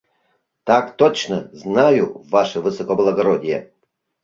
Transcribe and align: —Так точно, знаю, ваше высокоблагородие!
—Так 0.67 0.85
точно, 0.99 1.37
знаю, 1.53 2.09
ваше 2.31 2.59
высокоблагородие! 2.59 3.61